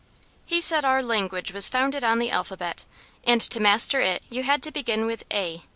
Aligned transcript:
He 0.47 0.61
said 0.61 0.83
our 0.83 1.03
language 1.03 1.51
was 1.53 1.69
founded 1.69 2.03
on 2.03 2.17
the 2.17 2.31
alphabet, 2.31 2.85
and 3.23 3.39
to 3.39 3.59
master 3.59 4.01
it 4.01 4.23
you 4.31 4.41
had 4.41 4.63
to 4.63 4.71
begin 4.71 5.05
with 5.05 5.23
"a". 5.31 5.61